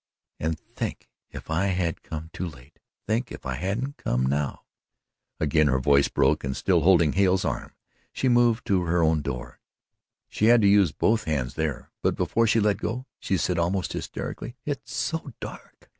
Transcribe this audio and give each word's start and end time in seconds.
and 0.39 0.57
think 0.59 1.07
if 1.29 1.51
I 1.51 1.65
had 1.67 2.01
come 2.01 2.31
too 2.33 2.47
late 2.47 2.79
think 3.05 3.31
if 3.31 3.45
I 3.45 3.53
hadn't 3.53 3.97
come 3.97 4.23
now!" 4.25 4.63
Again 5.39 5.67
her 5.67 5.77
voice 5.77 6.07
broke 6.07 6.43
and 6.43 6.57
still 6.57 6.81
holding 6.81 7.13
Hale's 7.13 7.45
arm, 7.45 7.75
she 8.11 8.27
moved 8.27 8.65
to 8.65 8.85
her 8.85 9.03
own 9.03 9.21
door. 9.21 9.59
She 10.27 10.45
had 10.45 10.61
to 10.63 10.67
use 10.67 10.91
both 10.91 11.25
hands 11.25 11.53
there, 11.53 11.91
but 12.01 12.15
before 12.15 12.47
she 12.47 12.59
let 12.59 12.77
go, 12.77 13.05
she 13.19 13.37
said 13.37 13.59
almost 13.59 13.93
hysterically: 13.93 14.55
"It's 14.65 14.91
so 14.91 15.33
dark! 15.39 15.87